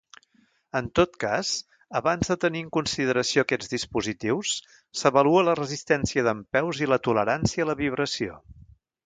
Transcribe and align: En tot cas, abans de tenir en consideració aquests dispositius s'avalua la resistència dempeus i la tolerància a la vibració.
En 0.77 0.85
tot 0.99 1.17
cas, 1.23 1.51
abans 1.99 2.31
de 2.33 2.37
tenir 2.45 2.63
en 2.67 2.71
consideració 2.77 3.43
aquests 3.47 3.71
dispositius 3.75 4.55
s'avalua 5.03 5.45
la 5.51 5.55
resistència 5.61 6.25
dempeus 6.31 6.83
i 6.87 6.91
la 6.95 7.01
tolerància 7.11 7.69
a 7.69 7.71
la 7.73 7.79
vibració. 7.85 8.43